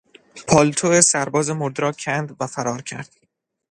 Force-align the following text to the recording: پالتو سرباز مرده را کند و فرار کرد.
پالتو 0.47 1.01
سرباز 1.01 1.49
مرده 1.49 1.81
را 1.81 1.91
کند 1.91 2.35
و 2.39 2.47
فرار 2.47 2.81
کرد. 2.81 3.15